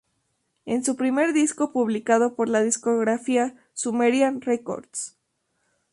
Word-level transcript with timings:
Es 0.65 0.83
su 0.83 0.95
primer 0.95 1.31
disco 1.31 1.71
publicado 1.71 2.33
por 2.33 2.49
la 2.49 2.63
discográfica 2.63 3.53
Sumerian 3.75 4.41
Records. 4.41 5.15